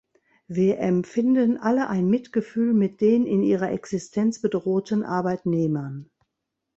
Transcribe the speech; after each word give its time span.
Wir 0.47 0.79
empfinden 0.79 1.57
alle 1.59 1.87
ein 1.87 2.07
Mitgefühl 2.09 2.73
mit 2.73 3.01
den 3.01 3.27
in 3.27 3.43
ihrer 3.43 3.69
Existenz 3.71 4.41
bedrohten 4.41 5.03
Arbeitnehmern. 5.03 6.09